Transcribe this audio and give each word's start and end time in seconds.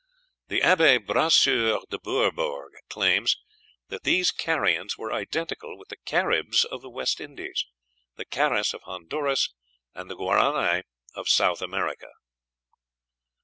The 0.47 0.61
Abbé 0.61 0.97
Brasseur 1.05 1.79
de 1.91 1.99
Bourbourg 1.99 2.71
claims 2.89 3.37
that 3.89 4.01
these 4.01 4.31
Carians 4.31 4.97
were 4.97 5.13
identical 5.13 5.77
with 5.77 5.89
the 5.89 5.95
Caribs 6.05 6.65
of 6.65 6.81
the 6.81 6.89
West 6.89 7.21
Indies, 7.21 7.67
the 8.15 8.25
Caras 8.25 8.73
of 8.73 8.81
Honduras, 8.85 9.53
and 9.93 10.09
the 10.09 10.17
Gurani 10.17 10.81
of 11.13 11.29
South 11.29 11.61
America. 11.61 12.09